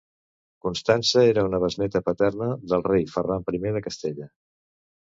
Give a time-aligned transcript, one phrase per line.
[0.67, 4.35] Constança era una besnéta paterna del rei Ferran I de Castella.